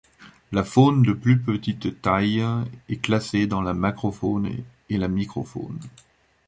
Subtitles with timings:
[0.51, 2.43] La faune de plus petite taille
[2.89, 4.49] est classée dans la macrofaune
[4.89, 5.77] et la microfaune.